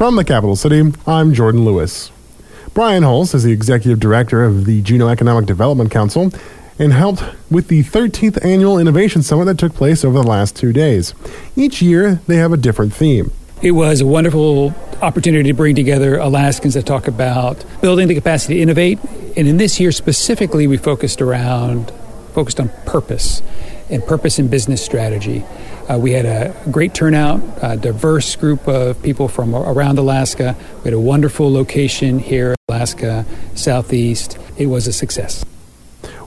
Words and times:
From 0.00 0.16
the 0.16 0.24
capital 0.24 0.56
city, 0.56 0.82
I'm 1.06 1.34
Jordan 1.34 1.66
Lewis. 1.66 2.10
Brian 2.72 3.02
Hulse 3.02 3.34
is 3.34 3.42
the 3.42 3.52
executive 3.52 4.00
director 4.00 4.44
of 4.44 4.64
the 4.64 4.80
Juneau 4.80 5.08
Economic 5.08 5.44
Development 5.44 5.90
Council 5.90 6.32
and 6.78 6.94
helped 6.94 7.22
with 7.50 7.68
the 7.68 7.82
13th 7.82 8.42
annual 8.42 8.78
Innovation 8.78 9.22
Summit 9.22 9.44
that 9.44 9.58
took 9.58 9.74
place 9.74 10.02
over 10.02 10.22
the 10.22 10.26
last 10.26 10.56
two 10.56 10.72
days. 10.72 11.12
Each 11.54 11.82
year, 11.82 12.22
they 12.26 12.36
have 12.36 12.50
a 12.50 12.56
different 12.56 12.94
theme. 12.94 13.30
It 13.60 13.72
was 13.72 14.00
a 14.00 14.06
wonderful 14.06 14.74
opportunity 15.02 15.50
to 15.50 15.54
bring 15.54 15.76
together 15.76 16.16
Alaskans 16.16 16.72
that 16.72 16.86
talk 16.86 17.06
about 17.06 17.62
building 17.82 18.08
the 18.08 18.14
capacity 18.14 18.54
to 18.54 18.60
innovate. 18.62 18.98
And 19.36 19.46
in 19.46 19.58
this 19.58 19.78
year 19.78 19.92
specifically, 19.92 20.66
we 20.66 20.78
focused 20.78 21.20
around 21.20 21.92
focused 22.32 22.58
on 22.58 22.70
purpose 22.86 23.42
and 23.90 24.04
purpose 24.04 24.38
and 24.38 24.50
business 24.50 24.84
strategy. 24.84 25.44
Uh, 25.88 25.98
we 25.98 26.12
had 26.12 26.24
a 26.24 26.54
great 26.70 26.94
turnout, 26.94 27.40
a 27.62 27.76
diverse 27.76 28.36
group 28.36 28.68
of 28.68 29.02
people 29.02 29.28
from 29.28 29.54
around 29.54 29.98
Alaska. 29.98 30.56
We 30.78 30.84
had 30.84 30.94
a 30.94 31.00
wonderful 31.00 31.52
location 31.52 32.18
here, 32.18 32.54
Alaska 32.68 33.26
Southeast. 33.54 34.38
It 34.56 34.66
was 34.66 34.86
a 34.86 34.92
success. 34.92 35.44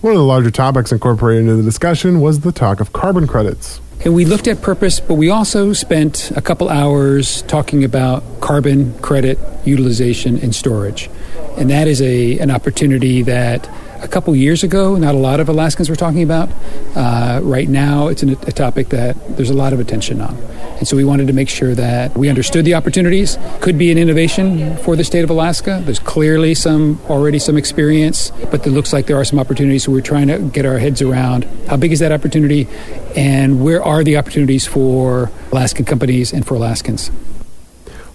One 0.02 0.12
of 0.14 0.20
the 0.20 0.26
larger 0.26 0.52
topics 0.52 0.92
incorporated 0.92 1.44
into 1.44 1.56
the 1.56 1.64
discussion 1.64 2.20
was 2.20 2.42
the 2.42 2.52
talk 2.52 2.82
of 2.82 2.92
carbon 2.92 3.26
credits. 3.26 3.80
And 4.04 4.14
we 4.14 4.26
looked 4.26 4.50
at 4.50 4.62
purpose, 4.62 5.00
but 5.00 5.14
we 5.14 5.30
also 5.30 5.72
spent 5.72 6.30
a 6.32 6.42
couple 6.42 6.68
hours 6.68 7.42
talking 7.44 7.86
about 7.86 8.22
carbon 8.42 9.00
credit 9.00 9.40
utilization 9.64 10.38
and 10.40 10.54
storage. 10.54 11.10
And 11.58 11.70
that 11.70 11.88
is 11.88 12.02
a, 12.02 12.38
an 12.40 12.52
opportunity 12.52 13.22
that 13.22 13.70
a 14.04 14.08
couple 14.08 14.36
years 14.36 14.64
ago, 14.64 14.98
not 14.98 15.16
a 15.16 15.18
lot 15.18 15.40
of 15.40 15.48
Alaskans 15.48 15.90
were 15.90 15.96
talking 15.96 16.22
about. 16.22 16.50
Uh, 16.96 17.40
right 17.42 17.70
now, 17.70 18.08
it's 18.10 18.22
an, 18.22 18.32
a 18.32 18.52
topic 18.52 18.90
that 18.90 19.16
there's 19.38 19.50
a 19.50 19.54
lot 19.54 19.72
of 19.72 19.80
attention 19.80 20.22
on. 20.22 20.36
And 20.78 20.88
so 20.88 20.98
we 20.98 21.06
wanted 21.06 21.28
to 21.28 21.34
make 21.34 21.48
sure 21.48 21.74
that 21.76 22.18
we 22.18 22.28
understood 22.28 22.66
the 22.66 22.74
opportunities. 22.74 23.38
Could 23.62 23.78
be 23.78 23.92
an 23.92 23.98
innovation 23.98 24.76
for 24.78 24.96
the 24.96 25.04
state 25.04 25.24
of 25.24 25.30
Alaska. 25.30 25.82
There's 25.86 26.00
clearly 26.00 26.54
some 26.54 27.00
already 27.10 27.40
some 27.40 27.58
experience, 27.58 28.32
but 28.52 28.68
it 28.68 28.72
looks 28.72 28.92
like 28.92 29.06
there 29.08 29.18
are 29.18 29.26
some 29.26 29.40
opportunities. 29.40 29.86
So 29.86 29.92
we're 29.92 30.02
trying 30.02 30.28
to 30.28 30.40
get 30.40 30.66
our 30.66 30.80
heads 30.80 31.02
around 31.02 31.46
how 31.68 31.78
big 31.78 31.94
is 31.94 32.00
that 32.00 32.12
opportunity 32.12 32.68
and 33.16 33.64
where 33.64 33.82
are 33.82 34.04
the 34.04 34.18
opportunities 34.18 34.68
for 34.68 35.32
Alaskan 35.52 35.86
companies 35.86 36.34
and 36.34 36.46
for 36.46 36.56
Alaskans. 36.56 37.10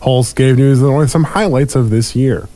Hulse 0.02 0.34
gave 0.34 0.58
News 0.58 0.82
of 0.82 0.88
the 0.88 1.08
some 1.08 1.24
highlights 1.24 1.74
of 1.74 1.90
this 1.90 2.14
year. 2.14 2.48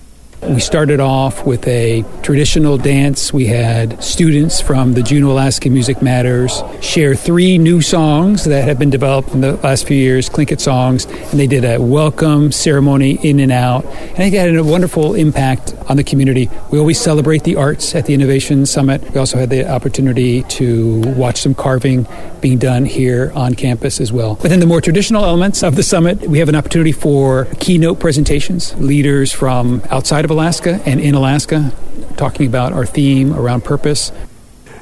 We 0.48 0.58
started 0.58 0.98
off 0.98 1.46
with 1.46 1.68
a 1.68 2.04
traditional 2.22 2.76
dance. 2.76 3.32
We 3.32 3.46
had 3.46 4.02
students 4.02 4.60
from 4.60 4.94
the 4.94 5.00
Juneau 5.00 5.30
Alaska 5.30 5.70
Music 5.70 6.02
Matters 6.02 6.64
share 6.80 7.14
three 7.14 7.58
new 7.58 7.80
songs 7.80 8.42
that 8.46 8.64
have 8.64 8.76
been 8.76 8.90
developed 8.90 9.30
in 9.30 9.40
the 9.40 9.54
last 9.58 9.86
few 9.86 9.96
years, 9.96 10.28
Tlingit 10.28 10.60
songs, 10.60 11.04
and 11.04 11.38
they 11.38 11.46
did 11.46 11.64
a 11.64 11.80
welcome 11.80 12.50
ceremony 12.50 13.20
in 13.22 13.38
and 13.38 13.52
out. 13.52 13.84
And 13.84 13.94
I 13.94 14.14
think 14.14 14.34
that 14.34 14.48
had 14.48 14.56
a 14.56 14.64
wonderful 14.64 15.14
impact 15.14 15.76
on 15.88 15.96
the 15.96 16.02
community. 16.02 16.50
We 16.72 16.78
always 16.80 17.00
celebrate 17.00 17.44
the 17.44 17.54
arts 17.54 17.94
at 17.94 18.06
the 18.06 18.14
Innovation 18.14 18.66
Summit. 18.66 19.00
We 19.12 19.20
also 19.20 19.38
had 19.38 19.48
the 19.48 19.70
opportunity 19.70 20.42
to 20.42 21.02
watch 21.14 21.40
some 21.40 21.54
carving 21.54 22.04
being 22.40 22.58
done 22.58 22.84
here 22.84 23.30
on 23.36 23.54
campus 23.54 24.00
as 24.00 24.12
well. 24.12 24.34
Within 24.42 24.58
the 24.58 24.66
more 24.66 24.80
traditional 24.80 25.24
elements 25.24 25.62
of 25.62 25.76
the 25.76 25.84
summit, 25.84 26.20
we 26.22 26.40
have 26.40 26.48
an 26.48 26.56
opportunity 26.56 26.90
for 26.90 27.44
keynote 27.60 28.00
presentations, 28.00 28.74
leaders 28.80 29.30
from 29.30 29.80
outside 29.88 30.24
of 30.24 30.31
Alaska 30.32 30.80
and 30.84 31.00
in 31.00 31.14
Alaska, 31.14 31.72
talking 32.16 32.46
about 32.46 32.72
our 32.72 32.84
theme 32.86 33.32
around 33.32 33.64
purpose. 33.64 34.10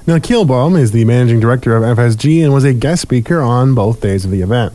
Now, 0.06 0.16
Kielbaum 0.16 0.78
is 0.78 0.92
the 0.92 1.04
managing 1.04 1.40
director 1.40 1.76
of 1.76 1.82
FSG 1.82 2.42
and 2.42 2.54
was 2.54 2.64
a 2.64 2.72
guest 2.72 3.02
speaker 3.02 3.40
on 3.40 3.74
both 3.74 4.00
days 4.00 4.24
of 4.24 4.30
the 4.30 4.40
event. 4.40 4.72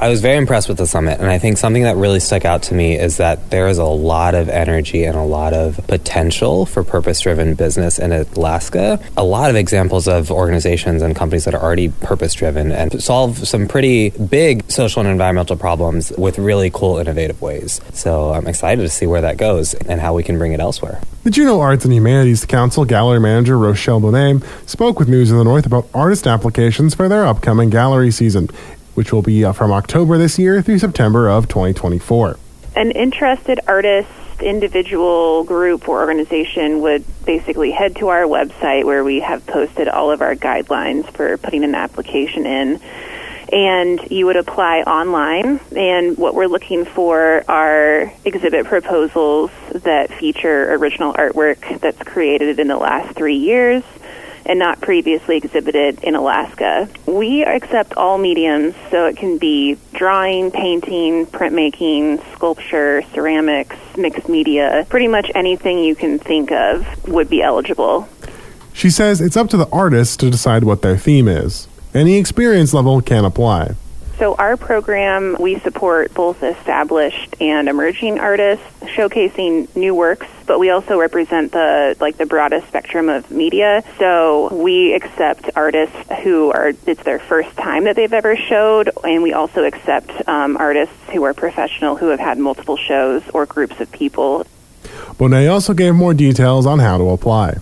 I 0.00 0.08
was 0.08 0.20
very 0.20 0.36
impressed 0.36 0.68
with 0.68 0.78
the 0.78 0.86
summit, 0.86 1.18
and 1.18 1.28
I 1.28 1.38
think 1.38 1.58
something 1.58 1.82
that 1.82 1.96
really 1.96 2.20
stuck 2.20 2.44
out 2.44 2.62
to 2.64 2.74
me 2.74 2.96
is 2.96 3.16
that 3.16 3.50
there 3.50 3.66
is 3.66 3.78
a 3.78 3.84
lot 3.84 4.36
of 4.36 4.48
energy 4.48 5.02
and 5.02 5.16
a 5.16 5.24
lot 5.24 5.52
of 5.52 5.84
potential 5.88 6.66
for 6.66 6.84
purpose 6.84 7.20
driven 7.20 7.54
business 7.54 7.98
in 7.98 8.12
Alaska. 8.12 9.00
A 9.16 9.24
lot 9.24 9.50
of 9.50 9.56
examples 9.56 10.06
of 10.06 10.30
organizations 10.30 11.02
and 11.02 11.16
companies 11.16 11.46
that 11.46 11.54
are 11.54 11.60
already 11.60 11.88
purpose 11.88 12.32
driven 12.34 12.70
and 12.70 13.02
solve 13.02 13.48
some 13.48 13.66
pretty 13.66 14.10
big 14.10 14.70
social 14.70 15.00
and 15.00 15.10
environmental 15.10 15.56
problems 15.56 16.12
with 16.16 16.38
really 16.38 16.70
cool, 16.70 16.98
innovative 16.98 17.42
ways. 17.42 17.80
So 17.92 18.32
I'm 18.32 18.46
excited 18.46 18.82
to 18.82 18.88
see 18.88 19.06
where 19.06 19.22
that 19.22 19.36
goes 19.36 19.74
and 19.74 20.00
how 20.00 20.14
we 20.14 20.22
can 20.22 20.38
bring 20.38 20.52
it 20.52 20.60
elsewhere. 20.60 21.00
The 21.24 21.30
Juneau 21.30 21.60
Arts 21.60 21.84
and 21.84 21.92
Humanities 21.92 22.44
Council 22.44 22.84
gallery 22.84 23.18
manager 23.18 23.58
Rochelle 23.58 24.00
Bonet 24.00 24.44
spoke 24.68 25.00
with 25.00 25.08
News 25.08 25.32
of 25.32 25.38
the 25.38 25.44
North 25.44 25.66
about 25.66 25.88
artist 25.92 26.28
applications 26.28 26.94
for 26.94 27.08
their 27.08 27.26
upcoming 27.26 27.68
gallery 27.68 28.12
season 28.12 28.48
which 28.98 29.12
will 29.12 29.22
be 29.22 29.44
uh, 29.44 29.52
from 29.52 29.70
October 29.70 30.18
this 30.18 30.40
year 30.40 30.60
through 30.60 30.76
September 30.76 31.28
of 31.28 31.46
2024. 31.46 32.36
An 32.74 32.90
interested 32.90 33.60
artist, 33.68 34.10
individual, 34.42 35.44
group, 35.44 35.88
or 35.88 36.00
organization 36.00 36.80
would 36.80 37.04
basically 37.24 37.70
head 37.70 37.94
to 37.94 38.08
our 38.08 38.24
website 38.24 38.82
where 38.82 39.04
we 39.04 39.20
have 39.20 39.46
posted 39.46 39.86
all 39.86 40.10
of 40.10 40.20
our 40.20 40.34
guidelines 40.34 41.08
for 41.12 41.36
putting 41.38 41.62
an 41.62 41.76
application 41.76 42.44
in. 42.44 42.80
And 43.52 44.00
you 44.10 44.26
would 44.26 44.36
apply 44.36 44.80
online. 44.80 45.60
And 45.76 46.18
what 46.18 46.34
we're 46.34 46.48
looking 46.48 46.84
for 46.84 47.44
are 47.48 48.12
exhibit 48.24 48.66
proposals 48.66 49.52
that 49.74 50.12
feature 50.12 50.74
original 50.74 51.12
artwork 51.12 51.78
that's 51.78 52.02
created 52.02 52.58
in 52.58 52.66
the 52.66 52.76
last 52.76 53.14
three 53.14 53.36
years 53.36 53.84
and 54.48 54.58
not 54.58 54.80
previously 54.80 55.36
exhibited 55.36 56.02
in 56.02 56.14
Alaska. 56.14 56.88
We 57.06 57.44
accept 57.44 57.94
all 57.94 58.18
mediums, 58.18 58.74
so 58.90 59.06
it 59.06 59.16
can 59.16 59.38
be 59.38 59.76
drawing, 59.92 60.50
painting, 60.50 61.26
printmaking, 61.26 62.22
sculpture, 62.34 63.02
ceramics, 63.12 63.76
mixed 63.96 64.28
media. 64.28 64.86
Pretty 64.88 65.08
much 65.08 65.30
anything 65.34 65.78
you 65.78 65.94
can 65.94 66.18
think 66.18 66.50
of 66.50 67.06
would 67.06 67.28
be 67.28 67.42
eligible. 67.42 68.08
She 68.72 68.90
says 68.90 69.20
it's 69.20 69.36
up 69.36 69.50
to 69.50 69.56
the 69.56 69.68
artist 69.70 70.20
to 70.20 70.30
decide 70.30 70.64
what 70.64 70.82
their 70.82 70.96
theme 70.96 71.28
is. 71.28 71.68
Any 71.94 72.16
experience 72.16 72.72
level 72.72 73.00
can 73.02 73.24
apply. 73.24 73.74
So 74.18 74.34
our 74.34 74.56
program, 74.56 75.36
we 75.38 75.60
support 75.60 76.12
both 76.12 76.42
established 76.42 77.36
and 77.40 77.68
emerging 77.68 78.18
artists, 78.18 78.66
showcasing 78.80 79.74
new 79.76 79.94
works, 79.94 80.26
but 80.44 80.58
we 80.58 80.70
also 80.70 80.98
represent 80.98 81.52
the 81.52 81.96
like 82.00 82.16
the 82.16 82.26
broadest 82.26 82.66
spectrum 82.66 83.08
of 83.08 83.30
media. 83.30 83.84
So 83.98 84.52
we 84.52 84.92
accept 84.92 85.50
artists 85.54 85.96
who 86.24 86.50
are 86.50 86.72
it's 86.84 87.02
their 87.04 87.20
first 87.20 87.56
time 87.56 87.84
that 87.84 87.94
they've 87.94 88.12
ever 88.12 88.34
showed, 88.34 88.90
and 89.04 89.22
we 89.22 89.34
also 89.34 89.62
accept 89.62 90.10
um, 90.28 90.56
artists 90.56 90.96
who 91.12 91.22
are 91.22 91.32
professional 91.32 91.94
who 91.94 92.08
have 92.08 92.20
had 92.20 92.38
multiple 92.38 92.76
shows 92.76 93.22
or 93.32 93.46
groups 93.46 93.78
of 93.78 93.92
people. 93.92 94.44
Bonet 95.16 95.48
also 95.48 95.74
gave 95.74 95.94
more 95.94 96.12
details 96.12 96.66
on 96.66 96.80
how 96.80 96.98
to 96.98 97.10
apply. 97.10 97.58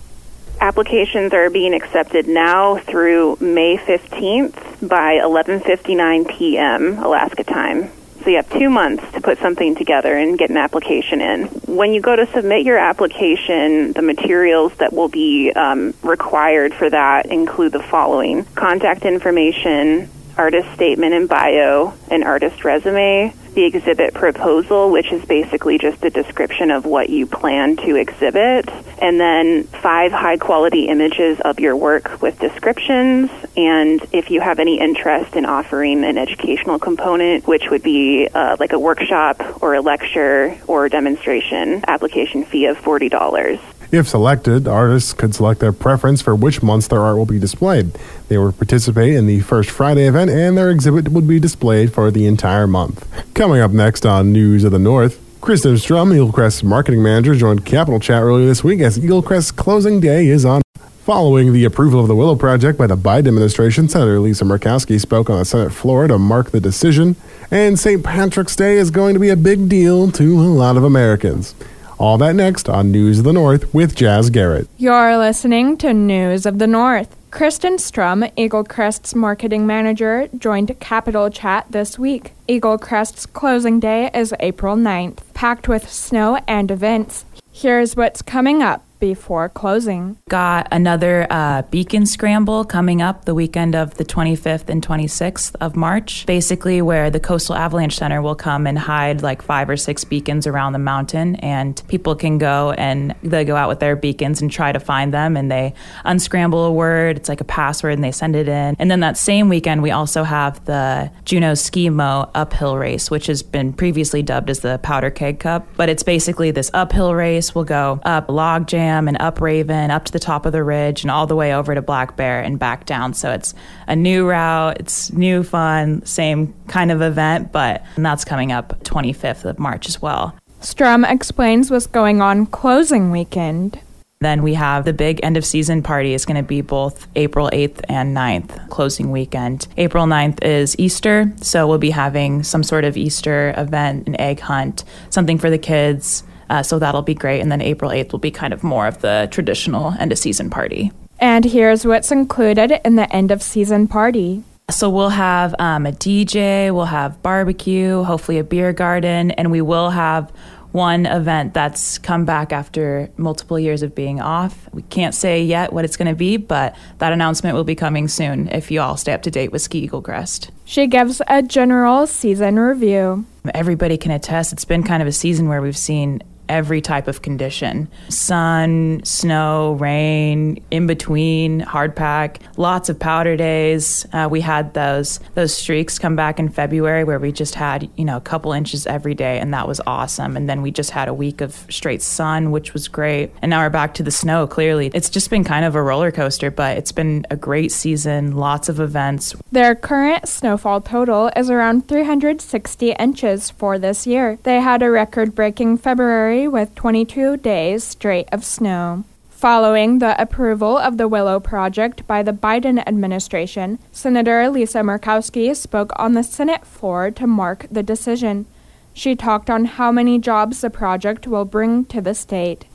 Applications 0.59 1.33
are 1.33 1.51
being 1.51 1.75
accepted 1.75 2.27
now 2.27 2.77
through 2.77 3.37
May 3.39 3.77
15th 3.77 4.66
by 4.81 5.19
11:59 5.19 6.27
p.m. 6.37 6.97
Alaska 6.99 7.43
time. 7.43 7.91
So 8.23 8.31
you 8.31 8.37
have 8.37 8.49
two 8.49 8.69
months 8.69 9.09
to 9.13 9.21
put 9.21 9.39
something 9.39 9.75
together 9.75 10.17
and 10.17 10.37
get 10.37 10.49
an 10.49 10.57
application 10.57 11.21
in. 11.21 11.45
When 11.65 11.93
you 11.93 12.01
go 12.01 12.15
to 12.15 12.25
submit 12.33 12.65
your 12.65 12.77
application, 12.77 13.93
the 13.93 14.01
materials 14.01 14.73
that 14.79 14.91
will 14.91 15.07
be 15.07 15.51
um, 15.53 15.93
required 16.03 16.73
for 16.73 16.89
that 16.89 17.27
include 17.27 17.71
the 17.71 17.81
following 17.81 18.43
contact 18.55 19.05
information, 19.05 20.09
artist 20.37 20.71
statement 20.73 21.13
and 21.13 21.27
bio, 21.27 21.93
an 22.09 22.23
artist 22.23 22.63
resume, 22.63 23.33
the 23.53 23.63
exhibit 23.65 24.13
proposal, 24.13 24.91
which 24.91 25.11
is 25.11 25.25
basically 25.25 25.79
just 25.79 26.05
a 26.05 26.11
description 26.11 26.69
of 26.69 26.85
what 26.85 27.09
you 27.09 27.25
plan 27.25 27.75
to 27.75 27.95
exhibit, 27.95 28.69
and 29.01 29.19
then 29.19 29.63
five 29.63 30.11
high 30.11 30.37
quality 30.37 30.87
images 30.87 31.39
of 31.41 31.59
your 31.59 31.75
work 31.75 32.21
with 32.21 32.37
descriptions. 32.39 33.31
And 33.55 34.05
if 34.13 34.29
you 34.29 34.41
have 34.41 34.59
any 34.59 34.79
interest 34.79 35.35
in 35.35 35.45
offering 35.45 36.03
an 36.03 36.19
educational 36.19 36.77
component, 36.77 37.47
which 37.47 37.71
would 37.71 37.81
be 37.81 38.27
uh, 38.27 38.57
like 38.59 38.73
a 38.73 38.79
workshop 38.79 39.63
or 39.63 39.73
a 39.73 39.81
lecture 39.81 40.55
or 40.67 40.85
a 40.85 40.89
demonstration, 40.89 41.83
application 41.87 42.45
fee 42.45 42.67
of 42.67 42.77
$40. 42.77 43.76
If 43.89 44.07
selected, 44.07 44.67
artists 44.67 45.13
could 45.13 45.33
select 45.33 45.61
their 45.61 45.71
preference 45.71 46.21
for 46.21 46.35
which 46.35 46.61
months 46.61 46.87
their 46.87 46.99
art 46.99 47.17
will 47.17 47.25
be 47.25 47.39
displayed. 47.39 47.91
They 48.27 48.37
will 48.37 48.51
participate 48.51 49.13
in 49.13 49.27
the 49.27 49.39
First 49.39 49.69
Friday 49.69 50.07
event, 50.07 50.29
and 50.29 50.57
their 50.57 50.69
exhibit 50.69 51.09
would 51.09 51.25
be 51.25 51.39
displayed 51.39 51.93
for 51.93 52.11
the 52.11 52.25
entire 52.25 52.67
month. 52.67 53.07
Coming 53.33 53.61
up 53.61 53.71
next 53.71 54.05
on 54.05 54.33
News 54.33 54.65
of 54.65 54.73
the 54.73 54.79
North, 54.79 55.21
Kristen 55.39 55.77
Strum, 55.77 56.11
Eaglecrest's 56.11 56.63
marketing 56.63 57.01
manager, 57.01 57.33
joined 57.33 57.65
Capital 57.65 58.01
Chat 58.01 58.21
earlier 58.21 58.45
this 58.45 58.61
week 58.61 58.81
as 58.81 58.99
Eaglecrest's 58.99 59.51
closing 59.51 60.01
day 60.01 60.27
is 60.27 60.43
on. 60.43 60.61
Following 61.05 61.53
the 61.53 61.63
approval 61.63 62.01
of 62.01 62.09
the 62.09 62.15
Willow 62.15 62.35
Project 62.35 62.77
by 62.77 62.87
the 62.87 62.97
Biden 62.97 63.29
administration, 63.29 63.87
Senator 63.87 64.19
Lisa 64.19 64.43
Murkowski 64.43 64.99
spoke 64.99 65.29
on 65.29 65.39
the 65.39 65.45
Senate 65.45 65.71
floor 65.71 66.05
to 66.05 66.17
mark 66.17 66.51
the 66.51 66.59
decision, 66.59 67.15
and 67.49 67.79
St. 67.79 68.03
Patrick's 68.03 68.57
Day 68.57 68.75
is 68.75 68.91
going 68.91 69.13
to 69.13 69.19
be 69.21 69.29
a 69.29 69.37
big 69.37 69.69
deal 69.69 70.11
to 70.11 70.41
a 70.41 70.43
lot 70.43 70.75
of 70.75 70.83
Americans. 70.83 71.55
All 71.99 72.19
that 72.19 72.35
next 72.35 72.69
on 72.69 72.91
News 72.91 73.19
of 73.19 73.25
the 73.25 73.33
North 73.33 73.73
with 73.73 73.95
Jazz 73.95 74.29
Garrett. 74.29 74.69
You're 74.77 75.17
listening 75.17 75.77
to 75.77 75.93
News 75.95 76.45
of 76.45 76.59
the 76.59 76.67
North. 76.67 77.15
Kristen 77.31 77.79
Strum, 77.79 78.23
Eaglecrest's 78.37 79.15
marketing 79.15 79.65
manager, 79.65 80.29
joined 80.37 80.79
Capital 80.79 81.29
Chat 81.31 81.65
this 81.71 81.97
week. 81.97 82.33
Eaglecrest's 82.47 83.25
closing 83.25 83.79
day 83.79 84.11
is 84.13 84.33
April 84.39 84.75
9th, 84.75 85.19
packed 85.33 85.67
with 85.67 85.89
snow 85.91 86.39
and 86.47 86.69
events. 86.69 87.25
Here's 87.51 87.95
what's 87.95 88.21
coming 88.21 88.61
up 88.61 88.86
before 88.99 89.49
closing. 89.49 90.17
Got 90.29 90.67
another 90.71 91.27
uh, 91.29 91.61
beacon 91.63 92.05
scramble 92.05 92.65
coming 92.65 93.01
up 93.01 93.25
the 93.25 93.35
weekend 93.35 93.75
of 93.75 93.95
the 93.95 94.05
25th 94.05 94.69
and 94.69 94.85
26th 94.85 95.55
of 95.61 95.75
March, 95.75 96.25
basically 96.25 96.81
where 96.81 97.09
the 97.09 97.19
Coastal 97.19 97.55
Avalanche 97.55 97.97
Center 97.97 98.21
will 98.21 98.35
come 98.35 98.65
and 98.65 98.77
hide 98.77 99.21
like 99.21 99.41
five 99.41 99.69
or 99.69 99.77
six 99.77 100.03
beacons 100.03 100.47
around 100.47 100.73
the 100.73 100.79
mountain, 100.79 101.35
and 101.37 101.81
people 101.87 102.15
can 102.15 102.37
go 102.37 102.71
and 102.71 103.13
they 103.23 103.45
go 103.45 103.55
out 103.55 103.69
with 103.69 103.79
their 103.79 103.95
beacons 103.95 104.41
and 104.41 104.51
try 104.51 104.71
to 104.71 104.79
find 104.79 105.13
them, 105.13 105.37
and 105.37 105.51
they 105.51 105.73
unscramble 106.05 106.65
a 106.65 106.71
word. 106.71 107.17
It's 107.17 107.29
like 107.29 107.41
a 107.41 107.45
password, 107.45 107.93
and 107.93 108.03
they 108.03 108.11
send 108.11 108.35
it 108.35 108.47
in. 108.47 108.75
And 108.79 108.89
then 108.89 109.01
that 109.01 109.17
same 109.17 109.49
weekend, 109.49 109.83
we 109.83 109.91
also 109.91 110.23
have 110.23 110.63
the 110.65 111.11
Juneau 111.25 111.53
Skimo 111.53 112.29
uphill 112.33 112.77
race, 112.77 113.11
which 113.11 113.27
has 113.27 113.43
been 113.43 113.73
previously 113.73 114.23
dubbed 114.23 114.49
as 114.49 114.61
the 114.61 114.79
Powder 114.79 115.09
Keg 115.09 115.39
Cup, 115.39 115.67
but 115.75 115.89
it's 115.89 116.03
basically 116.03 116.51
this 116.51 116.71
uphill 116.73 117.13
race. 117.13 117.53
We'll 117.53 117.63
go 117.63 117.99
up 118.03 118.29
log 118.29 118.67
jam 118.67 118.86
and 118.87 119.17
up 119.19 119.41
Raven, 119.41 119.91
up 119.91 120.05
to 120.05 120.11
the 120.11 120.19
top 120.19 120.45
of 120.45 120.51
the 120.51 120.63
ridge, 120.63 121.03
and 121.03 121.11
all 121.11 121.27
the 121.27 121.35
way 121.35 121.53
over 121.53 121.75
to 121.75 121.81
Black 121.81 122.15
Bear 122.15 122.41
and 122.41 122.57
back 122.57 122.85
down. 122.85 123.13
So 123.13 123.31
it's 123.31 123.53
a 123.87 123.95
new 123.95 124.27
route, 124.27 124.77
it's 124.79 125.11
new 125.11 125.43
fun, 125.43 126.05
same 126.05 126.53
kind 126.67 126.91
of 126.91 127.01
event, 127.01 127.51
but 127.51 127.83
that's 127.97 128.25
coming 128.25 128.51
up 128.51 128.83
25th 128.83 129.45
of 129.45 129.59
March 129.59 129.87
as 129.87 130.01
well. 130.01 130.35
Strum 130.61 131.05
explains 131.05 131.69
what's 131.69 131.87
going 131.87 132.21
on 132.21 132.45
closing 132.45 133.11
weekend. 133.11 133.79
Then 134.19 134.41
we 134.41 134.55
have 134.55 134.83
the 134.83 134.93
big 134.93 135.19
end 135.21 135.37
of 135.37 135.45
season 135.45 135.83
party. 135.83 136.15
It's 136.15 136.25
going 136.25 136.37
to 136.37 136.43
be 136.43 136.61
both 136.61 137.07
April 137.15 137.51
8th 137.53 137.81
and 137.87 138.17
9th, 138.17 138.67
closing 138.69 139.11
weekend. 139.11 139.67
April 139.77 140.05
9th 140.07 140.43
is 140.43 140.75
Easter, 140.79 141.31
so 141.41 141.67
we'll 141.67 141.77
be 141.77 141.91
having 141.91 142.41
some 142.41 142.63
sort 142.63 142.83
of 142.83 142.97
Easter 142.97 143.53
event, 143.55 144.07
an 144.07 144.19
egg 144.19 144.39
hunt, 144.39 144.83
something 145.11 145.37
for 145.37 145.51
the 145.51 145.59
kids, 145.59 146.23
uh, 146.49 146.63
so 146.63 146.79
that'll 146.79 147.01
be 147.01 147.13
great. 147.13 147.41
And 147.41 147.51
then 147.51 147.61
April 147.61 147.91
8th 147.91 148.11
will 148.11 148.19
be 148.19 148.31
kind 148.31 148.53
of 148.53 148.63
more 148.63 148.87
of 148.87 149.01
the 149.01 149.27
traditional 149.31 149.93
end 149.99 150.11
of 150.11 150.17
season 150.17 150.49
party. 150.49 150.91
And 151.19 151.45
here's 151.45 151.85
what's 151.85 152.11
included 152.11 152.79
in 152.85 152.95
the 152.95 153.11
end 153.13 153.31
of 153.31 153.41
season 153.41 153.87
party. 153.87 154.43
So 154.69 154.89
we'll 154.89 155.09
have 155.09 155.55
um, 155.59 155.85
a 155.85 155.91
DJ, 155.91 156.73
we'll 156.73 156.85
have 156.85 157.23
barbecue, 157.23 158.03
hopefully 158.03 158.37
a 158.37 158.43
beer 158.43 158.73
garden, 158.73 159.31
and 159.31 159.49
we 159.49 159.61
will 159.61 159.89
have 159.89 160.31
one 160.73 161.05
event 161.05 161.53
that's 161.53 161.97
come 161.97 162.25
back 162.25 162.51
after 162.51 163.09
multiple 163.17 163.57
years 163.57 163.81
of 163.81 163.95
being 163.95 164.19
off. 164.19 164.69
We 164.73 164.81
can't 164.83 165.15
say 165.15 165.41
yet 165.43 165.71
what 165.71 165.85
it's 165.85 165.97
going 165.97 166.09
to 166.09 166.15
be, 166.15 166.37
but 166.37 166.75
that 166.97 167.13
announcement 167.13 167.55
will 167.55 167.63
be 167.63 167.75
coming 167.75 168.07
soon 168.07 168.49
if 168.49 168.69
you 168.69 168.81
all 168.81 168.97
stay 168.97 169.13
up 169.13 169.23
to 169.23 169.31
date 169.31 169.51
with 169.51 169.61
Ski 169.61 169.87
Eaglecrest. 169.87 170.49
She 170.65 170.85
gives 170.87 171.21
a 171.27 171.41
general 171.41 172.05
season 172.05 172.59
review. 172.59 173.25
Everybody 173.53 173.97
can 173.97 174.11
attest 174.11 174.51
it's 174.51 174.65
been 174.65 174.83
kind 174.83 175.01
of 175.01 175.07
a 175.07 175.13
season 175.13 175.47
where 175.47 175.61
we've 175.61 175.77
seen 175.77 176.21
every 176.49 176.81
type 176.81 177.07
of 177.07 177.21
condition 177.21 177.87
sun, 178.09 179.01
snow, 179.03 179.73
rain, 179.73 180.63
in 180.71 180.87
between, 180.87 181.59
hard 181.59 181.95
pack, 181.95 182.39
lots 182.57 182.89
of 182.89 182.99
powder 182.99 183.35
days. 183.35 184.05
Uh, 184.13 184.27
we 184.29 184.41
had 184.41 184.73
those 184.73 185.19
those 185.35 185.55
streaks 185.55 185.99
come 185.99 186.15
back 186.15 186.39
in 186.39 186.49
February 186.49 187.03
where 187.03 187.19
we 187.19 187.31
just 187.31 187.55
had, 187.55 187.89
you 187.95 188.05
know, 188.05 188.17
a 188.17 188.21
couple 188.21 188.51
inches 188.51 188.85
every 188.87 189.13
day, 189.13 189.39
and 189.39 189.53
that 189.53 189.67
was 189.67 189.81
awesome. 189.87 190.37
And 190.37 190.49
then 190.49 190.61
we 190.61 190.71
just 190.71 190.91
had 190.91 191.07
a 191.07 191.13
week 191.13 191.41
of 191.41 191.65
straight 191.69 192.01
sun, 192.01 192.51
which 192.51 192.73
was 192.73 192.87
great. 192.87 193.31
And 193.41 193.49
now 193.49 193.61
we're 193.61 193.69
back 193.69 193.93
to 193.95 194.03
the 194.03 194.11
snow, 194.11 194.47
clearly. 194.47 194.91
It's 194.93 195.09
just 195.09 195.29
been 195.29 195.43
kind 195.43 195.65
of 195.65 195.75
a 195.75 195.81
roller 195.81 196.11
coaster, 196.11 196.51
but 196.51 196.77
it's 196.77 196.91
been 196.91 197.25
a 197.29 197.35
great 197.35 197.71
season, 197.71 198.35
lots 198.35 198.69
of 198.69 198.79
events. 198.79 199.35
Their 199.51 199.75
current 199.75 200.27
snowfall 200.27 200.81
total 200.81 201.31
is 201.35 201.49
around 201.49 201.87
360 201.87 202.91
inches 202.91 203.49
for 203.49 203.79
this 203.79 204.05
year. 204.07 204.37
They 204.43 204.61
had 204.61 204.83
a 204.83 204.89
record 204.89 205.35
breaking 205.35 205.77
February 205.77 206.36
with 206.45 206.75
22 206.75 207.37
days 207.37 207.85
straight 207.85 208.27
of 208.33 208.43
snow. 208.43 209.05
Following 209.29 209.99
the 209.99 210.19
approval 210.21 210.77
of 210.77 210.97
the 210.97 211.07
Willow 211.07 211.39
Project 211.39 212.05
by 212.05 212.23
the 212.23 212.33
Biden 212.33 212.83
administration, 212.85 213.79
Senator 213.91 214.49
Lisa 214.49 214.79
Murkowski 214.79 215.55
spoke 215.55 215.91
on 215.95 216.13
the 216.13 216.23
Senate 216.23 216.65
floor 216.65 217.11
to 217.11 217.25
mark 217.25 217.67
the 217.71 217.83
decision. 217.83 218.45
She 218.93 219.15
talked 219.15 219.49
on 219.49 219.65
how 219.65 219.91
many 219.91 220.19
jobs 220.19 220.61
the 220.61 220.69
project 220.71 221.27
will 221.27 221.45
bring 221.45 221.85
to 221.85 222.01
the 222.01 222.13
state. 222.13 222.65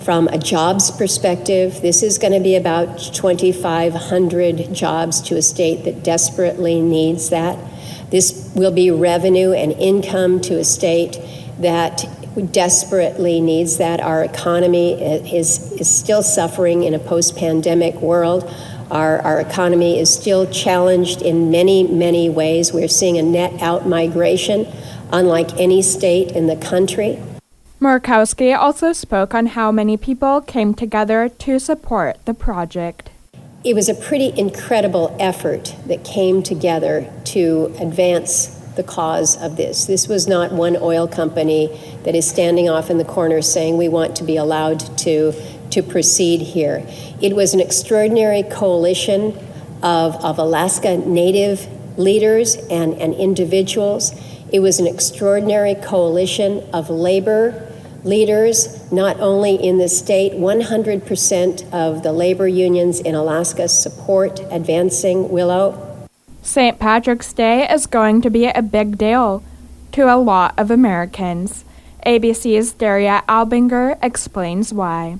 From 0.00 0.28
a 0.28 0.36
jobs 0.36 0.90
perspective, 0.90 1.80
this 1.80 2.02
is 2.02 2.18
going 2.18 2.34
to 2.34 2.40
be 2.40 2.54
about 2.54 2.98
2,500 2.98 4.74
jobs 4.74 5.20
to 5.22 5.36
a 5.36 5.42
state 5.42 5.84
that 5.84 6.04
desperately 6.04 6.80
needs 6.80 7.30
that. 7.30 7.58
This 8.10 8.52
will 8.54 8.72
be 8.72 8.90
revenue 8.90 9.52
and 9.52 9.72
income 9.72 10.40
to 10.42 10.58
a 10.58 10.64
state 10.64 11.18
that 11.58 12.04
desperately 12.42 13.40
needs 13.40 13.78
that. 13.78 14.00
Our 14.00 14.24
economy 14.24 14.92
is, 14.92 15.72
is 15.72 15.90
still 15.90 16.22
suffering 16.22 16.82
in 16.82 16.94
a 16.94 16.98
post 16.98 17.36
pandemic 17.36 17.96
world. 17.96 18.52
Our, 18.90 19.20
our 19.20 19.40
economy 19.40 19.98
is 19.98 20.12
still 20.12 20.50
challenged 20.50 21.22
in 21.22 21.50
many, 21.50 21.84
many 21.84 22.28
ways. 22.28 22.72
We're 22.72 22.88
seeing 22.88 23.18
a 23.18 23.22
net 23.22 23.62
out 23.62 23.86
migration, 23.86 24.66
unlike 25.12 25.56
any 25.58 25.82
state 25.82 26.32
in 26.32 26.46
the 26.46 26.56
country. 26.56 27.22
Murkowski 27.80 28.54
also 28.54 28.92
spoke 28.92 29.34
on 29.34 29.46
how 29.46 29.72
many 29.72 29.96
people 29.96 30.40
came 30.40 30.74
together 30.74 31.28
to 31.28 31.58
support 31.58 32.22
the 32.26 32.34
project. 32.34 33.10
It 33.64 33.74
was 33.74 33.88
a 33.88 33.94
pretty 33.94 34.38
incredible 34.38 35.16
effort 35.18 35.74
that 35.86 36.04
came 36.04 36.42
together 36.42 37.10
to 37.26 37.74
advance 37.78 38.59
the 38.76 38.82
cause 38.82 39.36
of 39.36 39.56
this. 39.56 39.86
This 39.86 40.08
was 40.08 40.26
not 40.26 40.52
one 40.52 40.76
oil 40.76 41.08
company 41.08 41.68
that 42.04 42.14
is 42.14 42.28
standing 42.28 42.68
off 42.68 42.90
in 42.90 42.98
the 42.98 43.04
corner 43.04 43.42
saying 43.42 43.76
we 43.76 43.88
want 43.88 44.16
to 44.16 44.24
be 44.24 44.36
allowed 44.36 44.80
to, 44.98 45.32
to 45.70 45.82
proceed 45.82 46.40
here. 46.40 46.86
It 47.20 47.34
was 47.34 47.54
an 47.54 47.60
extraordinary 47.60 48.42
coalition 48.42 49.36
of, 49.82 50.16
of 50.24 50.38
Alaska 50.38 50.96
Native 50.96 51.66
leaders 51.98 52.54
and, 52.54 52.94
and 52.94 53.14
individuals. 53.14 54.12
It 54.52 54.60
was 54.60 54.80
an 54.80 54.86
extraordinary 54.86 55.74
coalition 55.74 56.68
of 56.72 56.90
labor 56.90 57.66
leaders, 58.02 58.90
not 58.90 59.20
only 59.20 59.54
in 59.54 59.78
the 59.78 59.88
state, 59.88 60.32
100% 60.32 61.72
of 61.72 62.02
the 62.02 62.12
labor 62.12 62.48
unions 62.48 63.00
in 63.00 63.14
Alaska 63.14 63.68
support 63.68 64.40
advancing 64.50 65.28
Willow. 65.28 65.89
St. 66.42 66.78
Patrick's 66.78 67.32
Day 67.32 67.68
is 67.68 67.86
going 67.86 68.22
to 68.22 68.30
be 68.30 68.46
a 68.46 68.62
big 68.62 68.96
deal 68.96 69.42
to 69.92 70.12
a 70.12 70.16
lot 70.16 70.54
of 70.58 70.70
Americans. 70.70 71.64
ABC's 72.06 72.72
Daria 72.72 73.22
Albinger 73.28 73.98
explains 74.02 74.72
why. 74.72 75.18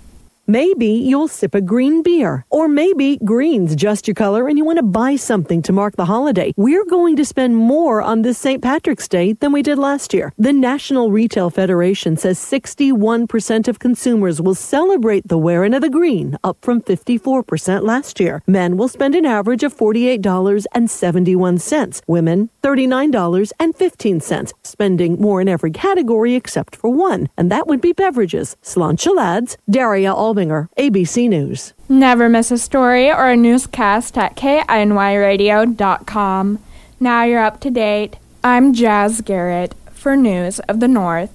Maybe 0.50 0.88
you'll 0.88 1.28
sip 1.28 1.54
a 1.54 1.60
green 1.60 2.02
beer, 2.02 2.44
or 2.50 2.66
maybe 2.66 3.18
green's 3.18 3.76
just 3.76 4.08
your 4.08 4.16
color 4.16 4.48
and 4.48 4.58
you 4.58 4.64
want 4.64 4.78
to 4.78 4.82
buy 4.82 5.14
something 5.14 5.62
to 5.62 5.72
mark 5.72 5.94
the 5.94 6.06
holiday. 6.06 6.52
We're 6.56 6.86
going 6.86 7.14
to 7.18 7.24
spend 7.24 7.56
more 7.56 8.02
on 8.02 8.22
this 8.22 8.38
St. 8.38 8.60
Patrick's 8.60 9.06
Day 9.06 9.34
than 9.34 9.52
we 9.52 9.62
did 9.62 9.78
last 9.78 10.12
year. 10.12 10.32
The 10.38 10.52
National 10.52 11.12
Retail 11.12 11.50
Federation 11.50 12.16
says 12.16 12.36
61% 12.36 13.68
of 13.68 13.78
consumers 13.78 14.42
will 14.42 14.56
celebrate 14.56 15.28
the 15.28 15.38
wearing 15.38 15.72
of 15.72 15.82
the 15.82 15.88
green, 15.88 16.36
up 16.42 16.56
from 16.62 16.82
54% 16.82 17.84
last 17.84 18.18
year. 18.18 18.42
Men 18.48 18.76
will 18.76 18.88
spend 18.88 19.14
an 19.14 19.26
average 19.26 19.62
of 19.62 19.76
$48.71. 19.76 22.02
Women, 22.08 22.50
$39.15, 22.64 24.52
spending 24.64 25.20
more 25.20 25.40
in 25.40 25.46
every 25.46 25.70
category 25.70 26.34
except 26.34 26.74
for 26.74 26.90
one, 26.90 27.28
and 27.36 27.52
that 27.52 27.68
would 27.68 27.80
be 27.80 27.92
beverages. 27.92 28.56
Sláinte 28.64 29.14
lads, 29.14 29.56
Daria 29.70 30.12
ABC 30.48 31.28
News. 31.28 31.74
Never 31.88 32.28
miss 32.28 32.50
a 32.50 32.58
story 32.58 33.10
or 33.10 33.28
a 33.28 33.36
newscast 33.36 34.16
at 34.16 34.36
KINYradio.com. 34.36 36.58
Now 36.98 37.24
you're 37.24 37.42
up 37.42 37.60
to 37.60 37.70
date. 37.70 38.16
I'm 38.42 38.72
Jazz 38.72 39.20
Garrett 39.20 39.74
for 39.92 40.16
News 40.16 40.60
of 40.60 40.80
the 40.80 40.88
North. 40.88 41.30